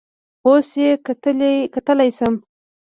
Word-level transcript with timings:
اوس 0.45 0.69
یې 0.81 0.89
کتلی 1.75 2.09
شم؟ 2.17 2.33